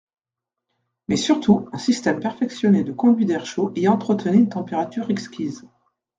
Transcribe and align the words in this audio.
Mais 1.09 1.15
surtout 1.15 1.69
un 1.73 1.77
système 1.77 2.19
perfectionné 2.19 2.83
de 2.83 2.91
conduits 2.91 3.27
d’air 3.27 3.45
chaud 3.45 3.71
y 3.75 3.87
entretenait 3.87 4.39
une 4.39 4.49
température 4.49 5.11
exquise. 5.11 5.63